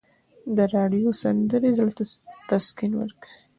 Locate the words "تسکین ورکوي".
2.49-3.33